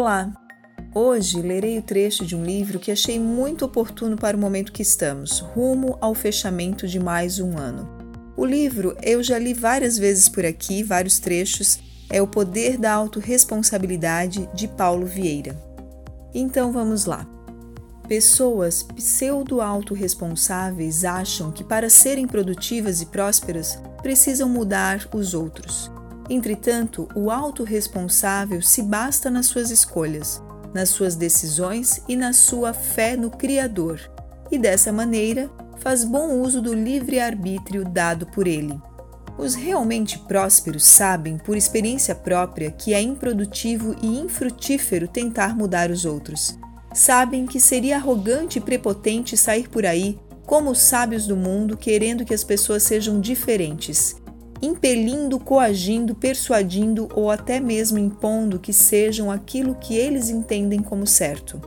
[0.00, 0.32] Olá!
[0.94, 4.80] Hoje lerei o trecho de um livro que achei muito oportuno para o momento que
[4.80, 7.86] estamos, rumo ao fechamento de mais um ano.
[8.34, 11.78] O livro eu já li várias vezes por aqui, vários trechos,
[12.08, 15.54] é O Poder da Autoresponsabilidade de Paulo Vieira.
[16.32, 17.26] Então vamos lá.
[18.08, 25.92] Pessoas pseudo-autorresponsáveis acham que para serem produtivas e prósperas precisam mudar os outros.
[26.30, 30.40] Entretanto, o autorresponsável se basta nas suas escolhas,
[30.72, 34.00] nas suas decisões e na sua fé no Criador,
[34.48, 38.80] e dessa maneira faz bom uso do livre-arbítrio dado por ele.
[39.36, 46.04] Os realmente prósperos sabem, por experiência própria, que é improdutivo e infrutífero tentar mudar os
[46.04, 46.56] outros.
[46.94, 52.24] Sabem que seria arrogante e prepotente sair por aí, como os sábios do mundo, querendo
[52.24, 54.19] que as pessoas sejam diferentes
[54.62, 61.60] impelindo, coagindo, persuadindo ou até mesmo impondo que sejam aquilo que eles entendem como certo.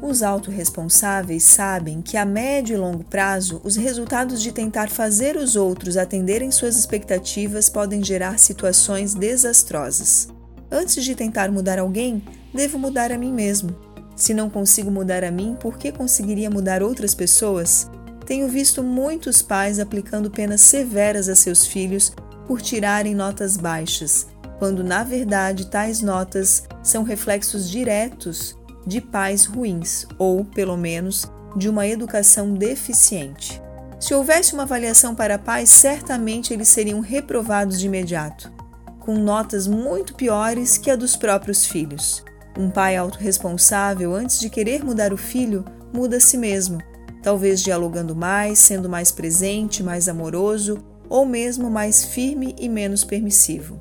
[0.00, 5.54] Os autorresponsáveis sabem que a médio e longo prazo, os resultados de tentar fazer os
[5.54, 10.28] outros atenderem suas expectativas podem gerar situações desastrosas.
[10.70, 12.20] Antes de tentar mudar alguém,
[12.52, 13.76] devo mudar a mim mesmo.
[14.16, 17.88] Se não consigo mudar a mim, por que conseguiria mudar outras pessoas?
[18.26, 22.12] Tenho visto muitos pais aplicando penas severas a seus filhos
[22.46, 24.26] por tirarem notas baixas,
[24.58, 31.68] quando na verdade tais notas são reflexos diretos de pais ruins ou, pelo menos, de
[31.68, 33.60] uma educação deficiente.
[34.00, 38.52] Se houvesse uma avaliação para pais, certamente eles seriam reprovados de imediato,
[38.98, 42.24] com notas muito piores que a dos próprios filhos.
[42.58, 46.80] Um pai autorresponsável, antes de querer mudar o filho, muda a si mesmo
[47.22, 50.82] talvez dialogando mais, sendo mais presente, mais amoroso
[51.12, 53.78] ou mesmo mais firme e menos permissivo.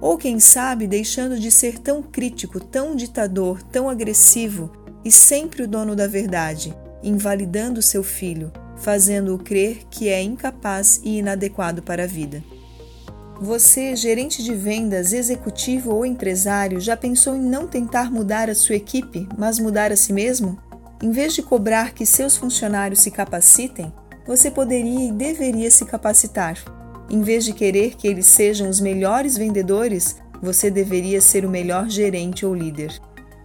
[0.00, 4.72] Ou quem sabe deixando de ser tão crítico, tão ditador, tão agressivo
[5.04, 11.18] e sempre o dono da verdade, invalidando seu filho, fazendo-o crer que é incapaz e
[11.18, 12.42] inadequado para a vida.
[13.40, 18.74] Você, gerente de vendas, executivo ou empresário, já pensou em não tentar mudar a sua
[18.74, 20.58] equipe, mas mudar a si mesmo?
[21.00, 23.92] Em vez de cobrar que seus funcionários se capacitem,
[24.26, 26.58] você poderia e deveria se capacitar.
[27.10, 31.88] Em vez de querer que eles sejam os melhores vendedores, você deveria ser o melhor
[31.88, 32.98] gerente ou líder.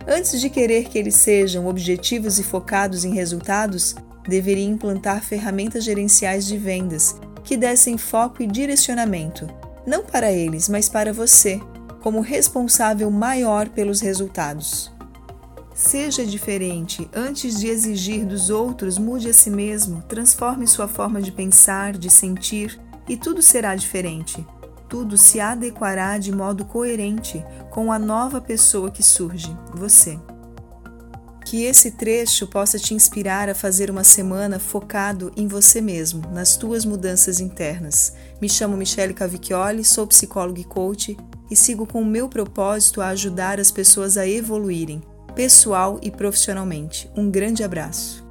[0.07, 3.95] Antes de querer que eles sejam objetivos e focados em resultados,
[4.27, 9.47] deveria implantar ferramentas gerenciais de vendas que dessem foco e direcionamento,
[9.85, 11.59] não para eles, mas para você,
[12.01, 14.91] como responsável maior pelos resultados.
[15.79, 17.09] Seja diferente.
[17.15, 22.09] Antes de exigir dos outros, mude a si mesmo, transforme sua forma de pensar, de
[22.09, 24.45] sentir, e tudo será diferente.
[24.89, 27.41] Tudo se adequará de modo coerente
[27.71, 30.19] com a nova pessoa que surge, você.
[31.45, 36.57] Que esse trecho possa te inspirar a fazer uma semana focado em você mesmo, nas
[36.57, 38.13] tuas mudanças internas.
[38.41, 41.17] Me chamo Michele Cavicchioli, sou psicóloga e coach
[41.49, 45.01] e sigo com o meu propósito a ajudar as pessoas a evoluírem
[45.35, 47.09] pessoal e profissionalmente.
[47.15, 48.28] Um grande abraço.